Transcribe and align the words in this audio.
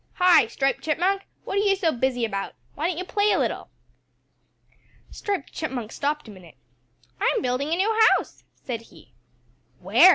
"Hi, 0.13 0.47
Striped 0.47 0.81
Chipmunk, 0.83 1.27
what 1.43 1.57
are 1.57 1.61
you 1.61 1.75
so 1.75 1.91
busy 1.91 2.25
about? 2.25 2.55
Why 2.73 2.87
don't 2.89 2.97
you 2.97 3.05
play 3.05 3.31
a 3.31 3.37
little?" 3.37 3.69
Striped 5.11 5.53
Chipmunk 5.53 5.91
stopped 5.91 6.27
a 6.27 6.31
minute. 6.31 6.55
"I'm 7.19 7.43
building 7.43 7.71
a 7.71 7.75
new 7.77 7.95
house," 8.17 8.43
said 8.55 8.81
he. 8.89 9.13
"Where?" 9.79 10.09